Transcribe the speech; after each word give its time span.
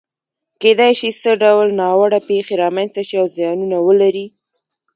کېدای 0.61 0.91
شي 0.99 1.09
څه 1.21 1.31
ډول 1.43 1.67
ناوړه 1.79 2.19
پېښې 2.29 2.53
رامنځته 2.63 3.01
شي 3.07 3.15
او 3.21 3.27
زیانونه 3.35 3.77
ولري؟ 3.87 4.25